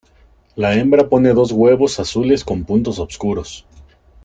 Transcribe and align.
La 0.55 0.73
hembra 0.73 1.07
pone 1.09 1.29
dos 1.31 1.51
huevos 1.51 1.99
azules 1.99 2.43
con 2.43 2.63
puntos 2.63 2.97
oscuros. 2.97 3.67